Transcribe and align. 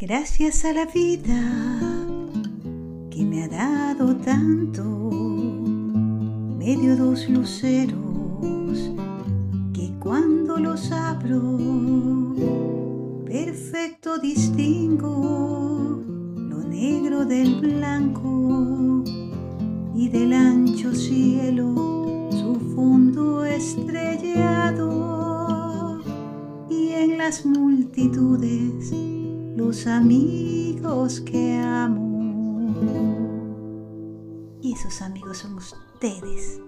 Gracias 0.00 0.64
a 0.64 0.72
la 0.72 0.86
vida 0.86 2.06
que 3.10 3.24
me 3.24 3.42
ha 3.42 3.48
dado 3.48 4.14
tanto, 4.18 4.84
medio 6.56 6.96
dos 6.96 7.28
luceros 7.28 8.92
que 9.74 9.92
cuando 9.98 10.56
los 10.58 10.92
abro, 10.92 12.32
perfecto 13.26 14.18
distingo 14.18 16.00
lo 16.36 16.58
negro 16.62 17.24
del 17.24 17.60
blanco 17.60 19.02
y 19.96 20.08
del 20.10 20.32
ancho 20.32 20.94
cielo 20.94 21.74
su 22.30 22.54
fondo 22.76 23.44
estrellado 23.44 24.78
y 26.70 26.90
en 26.90 27.18
las 27.18 27.44
multitudes 27.44 28.94
los 29.58 29.88
amigos 29.88 31.20
que 31.20 31.58
amo. 31.58 32.76
Y 34.62 34.72
esos 34.72 35.02
amigos 35.02 35.38
son 35.38 35.54
ustedes. 35.54 36.60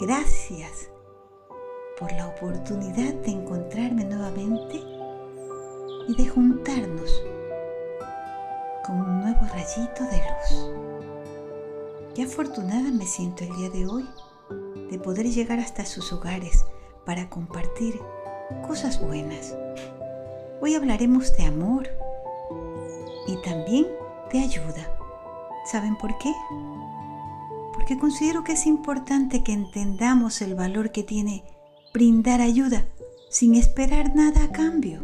Gracias 0.00 0.90
por 1.96 2.10
la 2.10 2.26
oportunidad 2.26 3.14
de 3.14 3.30
encontrarme 3.30 4.04
nuevamente 4.04 4.82
y 6.08 6.16
de 6.16 6.28
juntarnos 6.28 7.22
con 8.84 9.00
un 9.00 9.20
nuevo 9.20 9.46
rayito 9.52 10.02
de 10.10 10.18
luz. 10.26 10.72
Qué 12.16 12.24
afortunada 12.24 12.90
me 12.90 13.06
siento 13.06 13.44
el 13.44 13.54
día 13.54 13.70
de 13.70 13.86
hoy 13.86 14.08
de 14.90 14.98
poder 14.98 15.26
llegar 15.30 15.60
hasta 15.60 15.86
sus 15.86 16.12
hogares 16.12 16.66
para 17.04 17.30
compartir 17.30 18.00
cosas 18.66 19.00
buenas 19.00 19.54
Hoy 20.60 20.74
hablaremos 20.74 21.36
de 21.36 21.44
amor 21.44 21.88
y 23.26 23.36
también 23.42 23.86
de 24.32 24.40
ayuda. 24.40 24.90
¿Saben 25.70 25.96
por 25.96 26.16
qué? 26.18 26.32
Porque 27.74 27.98
considero 27.98 28.42
que 28.42 28.52
es 28.52 28.66
importante 28.66 29.44
que 29.44 29.52
entendamos 29.52 30.40
el 30.40 30.54
valor 30.54 30.92
que 30.92 31.02
tiene 31.02 31.44
brindar 31.92 32.40
ayuda 32.40 32.88
sin 33.28 33.54
esperar 33.54 34.14
nada 34.14 34.44
a 34.44 34.52
cambio. 34.52 35.00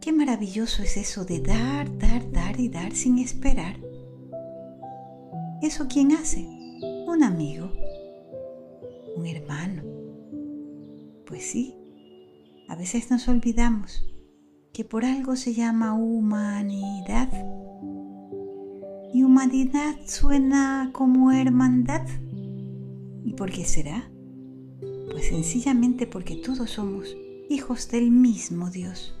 Qué 0.00 0.12
maravilloso 0.12 0.82
es 0.82 0.96
eso 0.96 1.24
de 1.24 1.40
dar, 1.40 1.96
dar, 1.96 2.30
dar 2.32 2.58
y 2.58 2.68
dar 2.68 2.92
sin 2.92 3.18
esperar. 3.18 3.76
¿Eso 5.62 5.86
quién 5.88 6.12
hace? 6.12 6.44
Un 7.06 7.22
amigo, 7.22 7.70
un 9.16 9.26
hermano. 9.26 9.82
Pues 11.24 11.44
sí, 11.44 11.77
a 12.68 12.76
veces 12.76 13.10
nos 13.10 13.26
olvidamos 13.28 14.04
que 14.74 14.84
por 14.84 15.04
algo 15.04 15.36
se 15.36 15.54
llama 15.54 15.94
humanidad. 15.94 17.32
Y 19.12 19.24
humanidad 19.24 19.96
suena 20.06 20.90
como 20.92 21.32
hermandad. 21.32 22.06
¿Y 23.24 23.32
por 23.32 23.50
qué 23.50 23.64
será? 23.64 24.10
Pues 25.10 25.28
sencillamente 25.28 26.06
porque 26.06 26.36
todos 26.36 26.70
somos 26.70 27.16
hijos 27.48 27.88
del 27.88 28.10
mismo 28.10 28.70
Dios. 28.70 29.18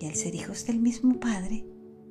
Y 0.00 0.06
al 0.06 0.16
ser 0.16 0.34
hijos 0.34 0.66
del 0.66 0.80
mismo 0.80 1.20
Padre, 1.20 1.64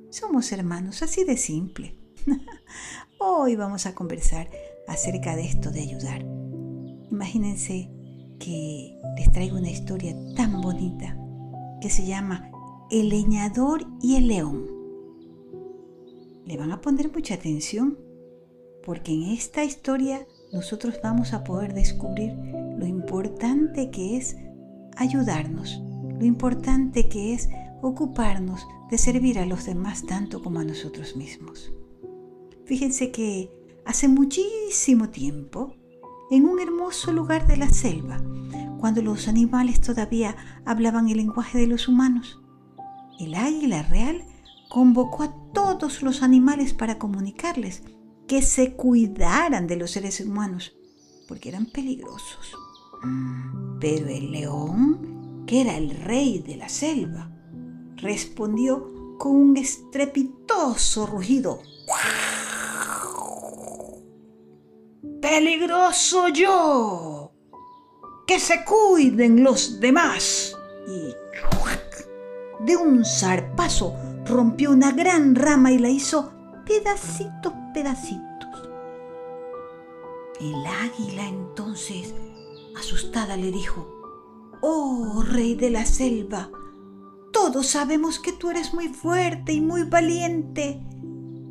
somos 0.10 0.52
hermanos, 0.54 1.04
así 1.04 1.26
de 1.26 1.36
simple. 1.36 1.98
Hoy 3.20 3.58
vamos 3.58 3.86
a 3.86 3.94
conversar 3.94 4.50
acerca 4.88 5.36
de 5.36 5.46
esto 5.46 5.70
de 5.72 5.82
ayudar. 5.82 6.26
Imagínense 7.12 7.92
que 8.40 8.98
les 9.18 9.32
traigo 9.32 9.58
una 9.58 9.70
historia 9.70 10.16
tan 10.36 10.62
bonita 10.62 11.18
que 11.82 11.90
se 11.90 12.06
llama 12.06 12.50
El 12.90 13.10
leñador 13.10 13.86
y 14.02 14.16
el 14.16 14.28
león. 14.28 14.66
Le 16.46 16.58
van 16.58 16.72
a 16.72 16.82
poner 16.82 17.12
mucha 17.14 17.36
atención 17.36 17.98
porque 18.84 19.14
en 19.14 19.24
esta 19.26 19.64
historia 19.64 20.26
nosotros 20.52 21.00
vamos 21.04 21.34
a 21.34 21.44
poder 21.44 21.74
descubrir 21.74 22.34
lo 22.78 22.88
importante 22.88 23.92
que 23.92 24.18
es 24.18 24.36
ayudarnos, 24.96 25.82
lo 26.20 26.26
importante 26.26 27.08
que 27.08 27.34
es 27.34 27.50
ocuparnos 27.82 28.66
de 28.90 28.98
servir 28.98 29.38
a 29.40 29.46
los 29.46 29.66
demás 29.66 30.06
tanto 30.06 30.42
como 30.42 30.60
a 30.60 30.66
nosotros 30.66 31.16
mismos. 31.16 31.72
Fíjense 32.66 33.12
que 33.12 33.52
hace 33.86 34.08
muchísimo 34.08 35.10
tiempo 35.10 35.76
en 36.32 36.46
un 36.46 36.60
hermoso 36.60 37.12
lugar 37.12 37.48
de 37.48 37.58
la 37.58 37.70
selva, 37.70 38.22
cuando 38.80 39.02
los 39.02 39.28
animales 39.28 39.82
todavía 39.82 40.36
hablaban 40.66 41.10
el 41.10 41.18
lenguaje 41.18 41.58
de 41.58 41.68
los 41.68 41.88
humanos. 41.88 42.42
El 43.20 43.36
águila 43.36 43.84
real 43.84 44.24
convocó 44.70 45.24
a 45.24 45.36
todos 45.54 46.04
los 46.04 46.24
animales 46.24 46.74
para 46.74 46.98
comunicarles 46.98 47.84
que 48.28 48.42
se 48.42 48.76
cuidaran 48.76 49.68
de 49.68 49.76
los 49.76 49.92
seres 49.92 50.22
humanos, 50.22 50.74
porque 51.28 51.50
eran 51.50 51.66
peligrosos. 51.66 52.56
Pero 53.80 54.08
el 54.08 54.32
león, 54.32 55.44
que 55.48 55.62
era 55.62 55.78
el 55.78 55.90
rey 55.90 56.40
de 56.40 56.58
la 56.58 56.70
selva, 56.70 57.32
respondió 57.98 59.18
con 59.18 59.36
un 59.36 59.58
estrepitoso 59.58 61.08
rugido. 61.08 61.60
Peligroso 65.30 66.28
yo. 66.30 67.32
Que 68.26 68.40
se 68.40 68.64
cuiden 68.66 69.44
los 69.44 69.80
demás. 69.80 70.56
Y 70.88 71.14
de 72.66 72.76
un 72.76 73.06
zarpazo 73.06 73.96
rompió 74.26 74.72
una 74.72 74.92
gran 74.92 75.36
rama 75.36 75.72
y 75.72 75.78
la 75.78 75.90
hizo 75.90 76.34
pedacitos, 76.66 77.54
pedacitos. 77.74 78.70
El 80.42 80.56
águila 80.66 81.28
entonces, 81.28 82.14
asustada, 82.78 83.38
le 83.38 83.52
dijo, 83.52 83.88
Oh, 84.62 85.24
rey 85.26 85.56
de 85.56 85.70
la 85.70 85.86
selva, 85.86 86.50
todos 87.32 87.68
sabemos 87.68 88.20
que 88.20 88.34
tú 88.34 88.50
eres 88.50 88.74
muy 88.74 88.90
fuerte 88.90 89.54
y 89.54 89.62
muy 89.62 89.84
valiente, 89.84 90.82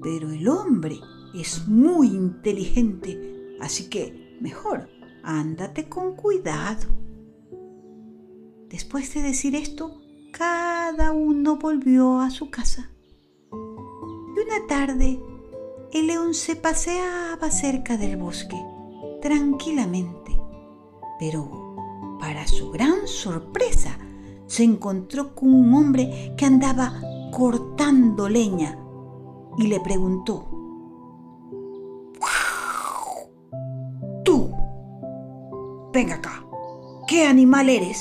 pero 0.02 0.30
el 0.30 0.46
hombre 0.48 1.00
es 1.34 1.66
muy 1.68 2.08
inteligente 2.08 3.37
Así 3.60 3.88
que 3.88 4.36
mejor, 4.40 4.88
ándate 5.22 5.88
con 5.88 6.14
cuidado. 6.14 6.86
Después 8.68 9.14
de 9.14 9.22
decir 9.22 9.56
esto, 9.56 10.00
cada 10.32 11.12
uno 11.12 11.56
volvió 11.56 12.20
a 12.20 12.30
su 12.30 12.50
casa. 12.50 12.90
Y 13.50 14.40
una 14.40 14.66
tarde, 14.68 15.20
el 15.92 16.06
león 16.06 16.34
se 16.34 16.54
paseaba 16.54 17.50
cerca 17.50 17.96
del 17.96 18.16
bosque, 18.16 18.56
tranquilamente. 19.22 20.38
Pero, 21.18 21.76
para 22.20 22.46
su 22.46 22.70
gran 22.70 23.06
sorpresa, 23.06 23.98
se 24.46 24.64
encontró 24.64 25.34
con 25.34 25.52
un 25.52 25.74
hombre 25.74 26.34
que 26.36 26.44
andaba 26.44 27.00
cortando 27.32 28.28
leña 28.28 28.78
y 29.58 29.66
le 29.66 29.80
preguntó, 29.80 30.57
Ven 35.98 36.12
acá. 36.12 36.46
¿Qué 37.08 37.26
animal 37.26 37.68
eres? 37.68 38.00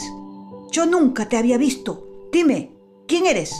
Yo 0.71 0.85
nunca 0.85 1.27
te 1.27 1.35
había 1.35 1.57
visto. 1.57 2.29
Dime, 2.31 2.77
¿quién 3.07 3.25
eres? 3.25 3.51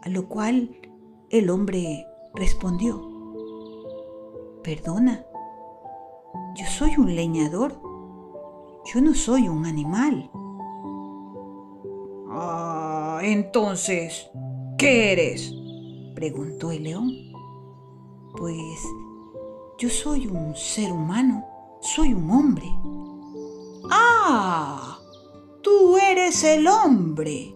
A 0.00 0.08
lo 0.08 0.26
cual 0.26 0.78
el 1.28 1.50
hombre 1.50 2.06
respondió, 2.34 3.06
Perdona, 4.64 5.26
yo 6.54 6.64
soy 6.68 6.96
un 6.96 7.14
leñador. 7.14 7.82
Yo 8.86 9.02
no 9.02 9.12
soy 9.12 9.46
un 9.46 9.66
animal. 9.66 10.30
Ah, 12.30 13.20
entonces, 13.22 14.30
¿qué 14.78 15.12
eres? 15.12 15.54
preguntó 16.14 16.72
el 16.72 16.84
león. 16.84 17.12
Pues 18.38 18.80
yo 19.76 19.90
soy 19.90 20.28
un 20.28 20.56
ser 20.56 20.90
humano 20.92 21.49
soy 21.80 22.14
un 22.14 22.30
hombre. 22.30 22.70
¡Ah! 23.90 24.98
Tú 25.62 25.96
eres 25.96 26.44
el 26.44 26.66
hombre. 26.66 27.54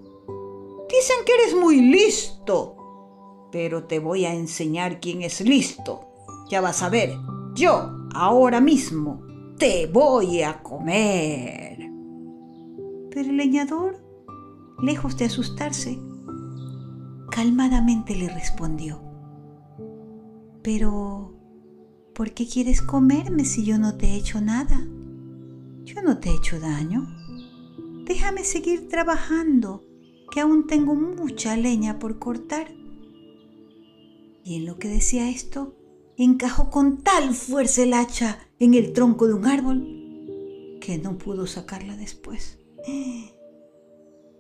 Dicen 0.89 1.17
que 1.25 1.35
eres 1.43 1.57
muy 1.57 1.81
listo. 1.81 2.77
Pero 3.51 3.85
te 3.85 3.99
voy 3.99 4.25
a 4.25 4.35
enseñar 4.35 5.01
quién 5.01 5.23
es 5.23 5.41
listo. 5.41 6.09
Ya 6.49 6.61
vas 6.61 6.83
a 6.83 6.89
ver. 6.89 7.15
Yo, 7.55 7.91
ahora 8.15 8.61
mismo, 8.61 9.23
te 9.59 9.87
voy 9.87 10.43
a 10.43 10.63
comer. 10.63 11.79
Pero 13.11 13.31
el 13.31 13.37
leñador, 13.37 14.05
lejos 14.83 15.17
de 15.17 15.27
asustarse, 15.27 15.99
calmadamente 17.31 18.17
le 18.17 18.29
respondió. 18.29 19.01
Pero 20.63 21.34
¿Por 22.15 22.31
qué 22.33 22.47
quieres 22.47 22.81
comerme 22.81 23.45
si 23.45 23.65
yo 23.65 23.77
no 23.77 23.97
te 23.97 24.07
he 24.07 24.17
hecho 24.17 24.41
nada? 24.41 24.87
Yo 25.85 26.01
no 26.01 26.19
te 26.19 26.31
he 26.31 26.37
hecho 26.37 26.61
daño. 26.61 27.09
Déjame 28.05 28.45
seguir 28.45 28.89
trabajando, 28.89 29.85
que 30.31 30.41
aún 30.41 30.69
tengo 30.69 30.95
mucha 30.95 31.57
leña 31.57 31.99
por 31.99 32.21
cortar. 32.21 32.73
Y 34.45 34.57
en 34.57 34.67
lo 34.67 34.79
que 34.79 34.87
decía 34.87 35.29
esto, 35.29 35.77
encajó 36.17 36.71
con 36.71 37.03
tal 37.03 37.35
fuerza 37.35 37.83
el 37.83 37.95
hacha 37.95 38.39
en 38.61 38.75
el 38.75 38.93
tronco 38.93 39.27
de 39.27 39.35
un 39.35 39.47
árbol 39.47 40.79
que 40.81 40.99
no 40.99 41.19
pudo 41.19 41.49
sacarla 41.49 41.97
después. 41.97 42.61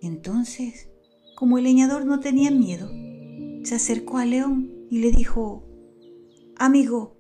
Entonces, 0.01 0.91
como 1.37 1.59
el 1.59 1.65
leñador 1.65 2.05
no 2.05 2.21
tenía 2.21 2.53
miedo, 2.53 2.89
se 3.65 3.75
acercó 3.75 4.19
al 4.19 4.31
león 4.31 4.71
y 4.91 5.01
le 5.01 5.11
dijo, 5.11 5.67
Amigo, 6.57 7.17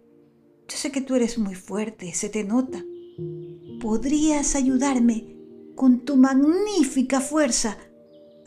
yo 0.69 0.76
sé 0.76 0.90
que 0.90 1.00
tú 1.00 1.14
eres 1.14 1.38
muy 1.38 1.55
fuerte, 1.55 2.12
se 2.14 2.28
te 2.28 2.44
nota. 2.44 2.82
¿Podrías 3.81 4.55
ayudarme 4.55 5.37
con 5.75 6.05
tu 6.05 6.16
magnífica 6.16 7.20
fuerza 7.20 7.76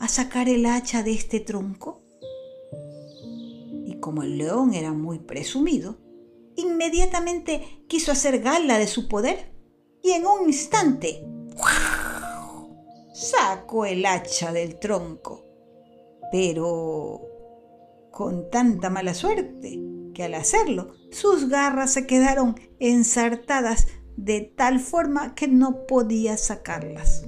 a 0.00 0.08
sacar 0.08 0.48
el 0.48 0.66
hacha 0.66 1.02
de 1.02 1.12
este 1.12 1.40
tronco? 1.40 2.02
Y 3.84 3.98
como 4.00 4.24
el 4.24 4.38
león 4.38 4.74
era 4.74 4.92
muy 4.92 5.20
presumido, 5.20 5.98
inmediatamente 6.56 7.84
quiso 7.86 8.10
hacer 8.10 8.40
gala 8.40 8.78
de 8.78 8.88
su 8.88 9.08
poder 9.08 9.52
y 10.02 10.10
en 10.10 10.26
un 10.26 10.48
instante 10.48 11.24
sacó 13.14 13.84
el 13.84 14.04
hacha 14.06 14.52
del 14.52 14.78
tronco. 14.78 15.44
Pero 16.32 17.22
con 18.10 18.50
tanta 18.50 18.90
mala 18.90 19.14
suerte 19.14 19.87
que 20.18 20.24
al 20.24 20.34
hacerlo 20.34 20.88
sus 21.12 21.48
garras 21.48 21.92
se 21.92 22.04
quedaron 22.04 22.56
ensartadas 22.80 23.86
de 24.16 24.40
tal 24.40 24.80
forma 24.80 25.36
que 25.36 25.46
no 25.46 25.86
podía 25.86 26.36
sacarlas. 26.36 27.22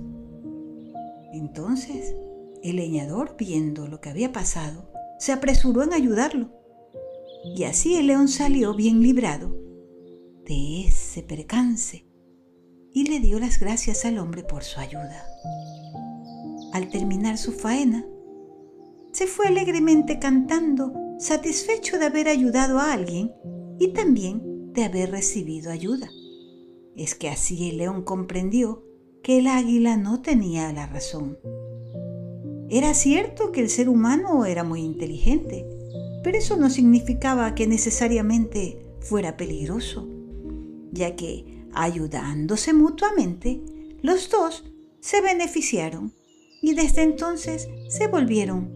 Entonces, 1.32 2.16
el 2.64 2.74
leñador, 2.74 3.36
viendo 3.38 3.86
lo 3.86 4.00
que 4.00 4.08
había 4.08 4.32
pasado, 4.32 4.90
se 5.20 5.30
apresuró 5.30 5.84
en 5.84 5.92
ayudarlo. 5.92 6.50
Y 7.54 7.62
así 7.62 7.94
el 7.94 8.08
león 8.08 8.26
salió 8.26 8.74
bien 8.74 9.00
librado 9.02 9.56
de 10.44 10.88
ese 10.88 11.22
percance 11.22 12.08
y 12.92 13.04
le 13.04 13.20
dio 13.20 13.38
las 13.38 13.60
gracias 13.60 14.04
al 14.04 14.18
hombre 14.18 14.42
por 14.42 14.64
su 14.64 14.80
ayuda. 14.80 15.24
Al 16.72 16.88
terminar 16.88 17.38
su 17.38 17.52
faena, 17.52 18.04
se 19.12 19.28
fue 19.28 19.46
alegremente 19.46 20.18
cantando, 20.18 20.92
satisfecho 21.20 21.98
de 21.98 22.06
haber 22.06 22.28
ayudado 22.28 22.78
a 22.78 22.94
alguien 22.94 23.32
y 23.78 23.92
también 23.92 24.72
de 24.72 24.84
haber 24.84 25.10
recibido 25.10 25.70
ayuda. 25.70 26.08
Es 26.96 27.14
que 27.14 27.28
así 27.28 27.68
el 27.68 27.76
león 27.76 28.02
comprendió 28.02 28.84
que 29.22 29.38
el 29.38 29.46
águila 29.46 29.98
no 29.98 30.22
tenía 30.22 30.72
la 30.72 30.86
razón. 30.86 31.38
Era 32.70 32.94
cierto 32.94 33.52
que 33.52 33.60
el 33.60 33.68
ser 33.68 33.90
humano 33.90 34.46
era 34.46 34.64
muy 34.64 34.80
inteligente, 34.80 35.66
pero 36.24 36.38
eso 36.38 36.56
no 36.56 36.70
significaba 36.70 37.54
que 37.54 37.66
necesariamente 37.66 38.86
fuera 39.00 39.36
peligroso, 39.36 40.08
ya 40.90 41.16
que 41.16 41.66
ayudándose 41.74 42.72
mutuamente, 42.72 43.60
los 44.02 44.30
dos 44.30 44.64
se 45.00 45.20
beneficiaron 45.20 46.14
y 46.62 46.74
desde 46.74 47.02
entonces 47.02 47.68
se 47.88 48.06
volvieron 48.06 48.72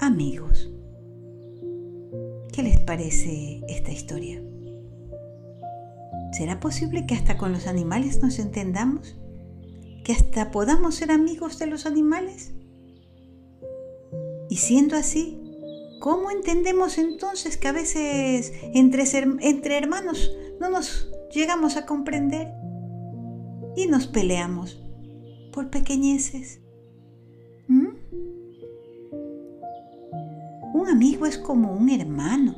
amigos. 0.00 0.70
¿Qué 2.58 2.64
les 2.64 2.80
parece 2.80 3.60
esta 3.68 3.92
historia? 3.92 4.42
¿Será 6.32 6.58
posible 6.58 7.06
que 7.06 7.14
hasta 7.14 7.38
con 7.38 7.52
los 7.52 7.68
animales 7.68 8.20
nos 8.20 8.40
entendamos? 8.40 9.16
¿Que 10.04 10.10
hasta 10.10 10.50
podamos 10.50 10.96
ser 10.96 11.12
amigos 11.12 11.60
de 11.60 11.68
los 11.68 11.86
animales? 11.86 12.54
Y 14.50 14.56
siendo 14.56 14.96
así, 14.96 15.40
¿cómo 16.00 16.32
entendemos 16.32 16.98
entonces 16.98 17.56
que 17.56 17.68
a 17.68 17.72
veces 17.72 18.52
entre, 18.74 19.04
entre 19.40 19.78
hermanos 19.78 20.32
no 20.58 20.68
nos 20.68 21.12
llegamos 21.32 21.76
a 21.76 21.86
comprender 21.86 22.52
y 23.76 23.86
nos 23.86 24.08
peleamos 24.08 24.82
por 25.52 25.70
pequeñeces? 25.70 26.60
Un 30.78 30.88
amigo 30.88 31.26
es 31.26 31.36
como 31.36 31.72
un 31.72 31.90
hermano. 31.90 32.54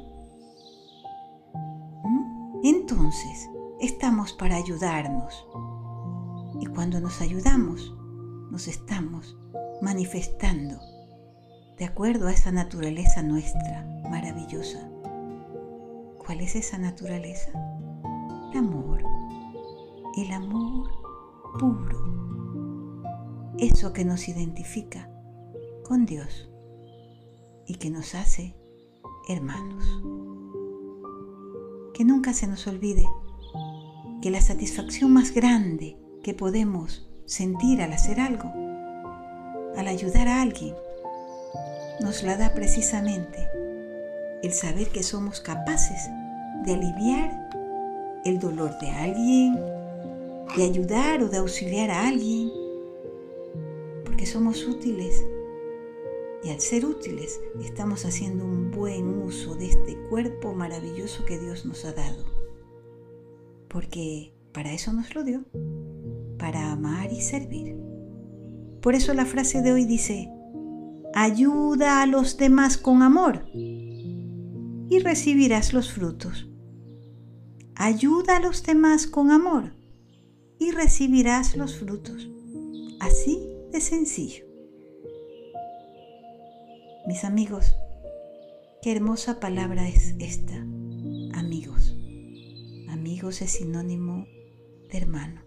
¿Mm? 2.05 2.61
Entonces, 2.65 3.49
estamos 3.81 4.35
para 4.35 4.57
ayudarnos. 4.57 5.47
Y 6.61 6.67
cuando 6.67 7.01
nos 7.01 7.23
ayudamos, 7.23 7.97
nos 8.51 8.69
estamos 8.69 9.39
manifestando 9.81 10.79
de 11.79 11.87
acuerdo 11.87 12.29
a 12.29 12.33
esa 12.33 12.53
naturaleza 12.53 13.23
nuestra 13.23 13.87
maravillosa. 14.11 14.87
¿Cuál 16.19 16.43
es 16.43 16.57
esa 16.57 16.77
naturaleza? 16.77 17.53
El 18.53 18.59
amor. 18.59 19.03
El 20.19 20.31
amor 20.33 20.91
puro 21.59 22.21
eso 23.57 23.95
que 23.95 24.05
nos 24.05 24.29
identifica 24.29 25.11
con 25.85 26.05
Dios 26.05 26.50
y 27.67 27.75
que 27.75 27.91
nos 27.91 28.15
hace 28.15 28.55
hermanos. 29.29 29.85
Que 31.95 32.05
nunca 32.05 32.33
se 32.33 32.47
nos 32.47 32.67
olvide 32.67 33.05
que 34.23 34.31
la 34.31 34.41
satisfacción 34.41 35.13
más 35.13 35.33
grande 35.33 35.97
que 36.23 36.35
podemos 36.35 37.09
sentir 37.27 37.81
al 37.83 37.93
hacer 37.93 38.21
algo, 38.21 38.53
al 39.77 39.87
ayudar 39.87 40.29
a 40.29 40.43
alguien, 40.43 40.75
nos 42.01 42.23
la 42.23 42.37
da 42.37 42.55
precisamente 42.55 43.49
el 44.43 44.53
saber 44.53 44.89
que 44.89 45.03
somos 45.03 45.41
capaces 45.41 46.09
de 46.65 46.75
aliviar 46.75 47.51
el 48.25 48.39
dolor 48.39 48.79
de 48.79 48.91
alguien, 48.91 49.59
de 50.57 50.65
ayudar 50.65 51.23
o 51.23 51.29
de 51.29 51.39
auxiliar 51.39 51.91
a 51.91 52.09
alguien 52.09 52.51
que 54.21 54.27
somos 54.27 54.67
útiles. 54.67 55.25
Y 56.43 56.51
al 56.51 56.61
ser 56.61 56.87
útiles 56.87 57.41
estamos 57.63 58.07
haciendo 58.07 58.45
un 58.45 58.71
buen 58.71 59.23
uso 59.23 59.55
de 59.57 59.69
este 59.69 59.97
cuerpo 60.09 60.55
maravilloso 60.55 61.25
que 61.25 61.39
Dios 61.39 61.67
nos 61.67 61.85
ha 61.85 61.93
dado. 61.93 62.25
Porque 63.69 64.33
para 64.53 64.73
eso 64.73 64.93
nos 64.93 65.15
lo 65.15 65.23
dio, 65.23 65.45
para 66.39 66.73
amar 66.73 67.13
y 67.13 67.21
servir. 67.21 67.77
Por 68.81 68.95
eso 68.95 69.13
la 69.13 69.27
frase 69.27 69.61
de 69.61 69.73
hoy 69.73 69.85
dice, 69.85 70.31
ayuda 71.15 72.03
a 72.03 72.07
los 72.07 72.39
demás 72.39 72.79
con 72.79 73.03
amor 73.03 73.45
y 73.55 74.99
recibirás 75.05 75.73
los 75.73 75.93
frutos. 75.93 76.49
Ayuda 77.75 78.39
a 78.39 78.41
los 78.41 78.63
demás 78.63 79.07
con 79.07 79.31
amor 79.31 79.75
y 80.59 80.73
recibirás 80.73 81.57
los 81.57 81.79
frutos. 81.79 82.31
Así 82.99 83.47
de 83.73 83.81
sencillo. 83.81 84.50
Mis 87.11 87.25
amigos, 87.25 87.77
qué 88.83 88.93
hermosa 88.93 89.41
palabra 89.41 89.89
es 89.89 90.15
esta, 90.21 90.55
amigos. 91.35 91.97
Amigos 92.89 93.43
es 93.43 93.51
sinónimo 93.51 94.29
de 94.89 94.97
hermano. 94.97 95.43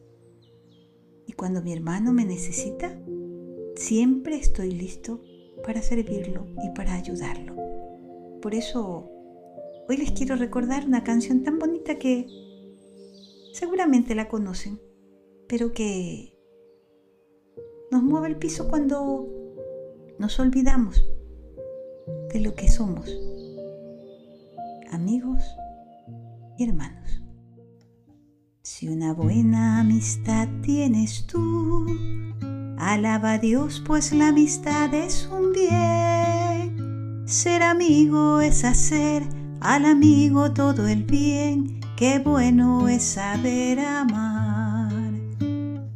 Y 1.26 1.32
cuando 1.32 1.62
mi 1.62 1.72
hermano 1.72 2.12
me 2.12 2.26
necesita, 2.26 3.00
siempre 3.78 4.36
estoy 4.36 4.72
listo 4.72 5.24
para 5.66 5.82
servirlo 5.82 6.48
y 6.66 6.72
para 6.72 6.96
ayudarlo. 6.96 7.56
Por 8.42 8.56
eso, 8.56 9.10
hoy 9.88 9.96
les 9.96 10.12
quiero 10.12 10.36
recordar 10.36 10.86
una 10.86 11.06
canción 11.06 11.44
tan 11.44 11.60
bonita 11.60 11.98
que 11.98 12.28
seguramente 13.54 14.16
la 14.16 14.28
conocen, 14.28 14.82
pero 15.48 15.72
que 15.72 16.38
nos 17.90 18.04
mueve 18.04 18.28
el 18.28 18.36
piso 18.36 18.68
cuando 18.68 19.30
nos 20.20 20.38
olvidamos 20.42 21.06
de 22.34 22.40
lo 22.40 22.56
que 22.56 22.68
somos, 22.68 23.08
amigos 24.92 25.44
y 26.58 26.64
hermanos. 26.64 27.22
Si 28.64 28.88
una 28.88 29.14
buena 29.14 29.80
amistad 29.80 30.48
tienes 30.64 31.28
tú, 31.28 31.86
alaba 32.80 33.34
a 33.34 33.38
Dios 33.38 33.84
pues 33.86 34.12
la 34.14 34.30
amistad 34.30 34.92
es 34.96 35.30
un 35.32 35.52
bien. 35.52 37.24
Ser 37.28 37.62
amigo 37.62 38.42
es 38.42 38.64
hacer 38.64 39.24
al 39.62 39.86
amigo 39.86 40.54
todo 40.54 40.88
el 40.88 41.04
bien, 41.04 41.80
qué 41.96 42.18
bueno 42.18 42.90
es 42.90 43.04
saber 43.04 43.80
amar. 43.80 44.92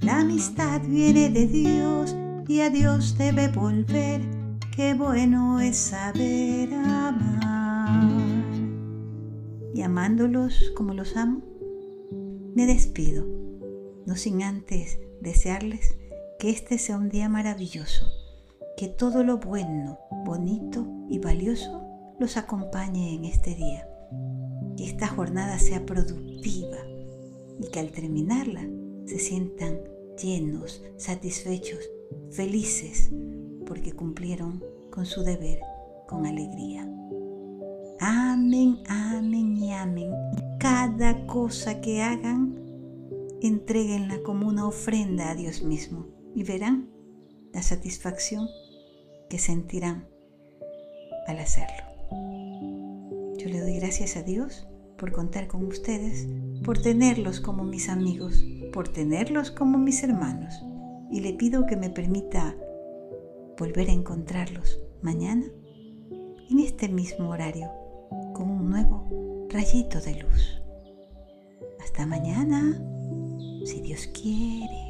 La 0.02 0.20
amistad 0.20 0.82
viene 0.88 1.30
de 1.30 1.48
Dios 1.48 2.16
y 2.48 2.62
a 2.62 2.70
Dios 2.70 3.18
debe 3.18 3.48
volver. 3.48 4.37
Qué 4.78 4.94
bueno 4.94 5.60
es 5.60 5.76
saber 5.76 6.72
amar. 6.72 8.08
Y 9.74 9.82
amándolos 9.82 10.72
como 10.76 10.94
los 10.94 11.18
amo, 11.18 11.42
me 12.54 12.68
despido, 12.68 13.26
no 14.06 14.16
sin 14.16 14.44
antes 14.44 15.00
desearles 15.20 15.98
que 16.38 16.52
este 16.52 16.78
sea 16.78 16.98
un 16.98 17.10
día 17.10 17.28
maravilloso, 17.28 18.06
que 18.78 18.88
todo 18.88 19.24
lo 19.24 19.40
bueno, 19.40 19.98
bonito 20.24 20.86
y 21.10 21.18
valioso 21.18 21.82
los 22.20 22.38
acompañe 22.38 23.16
en 23.16 23.26
este 23.26 23.56
día. 23.56 23.90
Que 24.78 24.86
esta 24.86 25.08
jornada 25.08 25.58
sea 25.58 25.88
productiva 25.88 26.78
y 27.60 27.68
que 27.72 27.80
al 27.80 27.90
terminarla 27.90 28.70
se 29.08 29.18
sientan 29.18 29.80
llenos, 30.22 30.84
satisfechos, 30.98 31.80
felices, 32.30 33.10
porque 33.68 33.92
cumplieron 33.92 34.64
con 34.90 35.06
su 35.06 35.24
deber 35.24 35.60
con 36.08 36.26
alegría. 36.26 36.90
Amén, 38.00 38.80
amén 38.88 39.58
y 39.58 39.74
amén. 39.74 40.12
Y 40.38 40.58
cada 40.60 41.28
cosa 41.28 41.82
que 41.82 42.02
hagan, 42.02 42.56
entreguenla 43.42 44.24
como 44.24 44.48
una 44.48 44.66
ofrenda 44.68 45.30
a 45.30 45.36
Dios 45.36 45.62
mismo 45.62 46.08
y 46.34 46.44
verán 46.44 46.90
la 47.54 47.62
satisfacción 47.62 48.48
que 49.30 49.38
sentirán 49.38 50.08
al 51.28 51.40
hacerlo. 51.40 51.84
Yo 53.38 53.50
le 53.50 53.60
doy 53.60 53.78
gracias 53.80 54.16
a 54.16 54.24
Dios 54.24 54.68
por 54.98 55.12
contar 55.12 55.48
con 55.48 55.66
ustedes, 55.66 56.28
por 56.64 56.82
tenerlos 56.82 57.40
como 57.40 57.64
mis 57.64 57.90
amigos, 57.90 58.44
por 58.72 58.88
tenerlos 58.88 59.52
como 59.52 59.78
mis 59.78 60.04
hermanos. 60.04 60.64
Y 61.12 61.22
le 61.22 61.34
pido 61.34 61.66
que 61.66 61.78
me 61.78 61.90
permita 61.90 62.56
volver 63.58 63.90
a 63.90 63.94
encontrarlos 63.94 64.80
mañana 65.02 65.46
en 66.50 66.60
este 66.60 66.88
mismo 66.88 67.30
horario 67.30 67.70
con 68.34 68.50
un 68.50 68.70
nuevo 68.70 69.48
rayito 69.50 70.00
de 70.00 70.16
luz. 70.22 70.62
Hasta 71.80 72.06
mañana, 72.06 72.80
si 73.66 73.82
Dios 73.82 74.08
quiere. 74.08 74.87